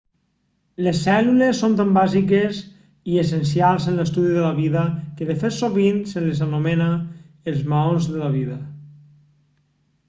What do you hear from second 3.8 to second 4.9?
en l'estudi de la vida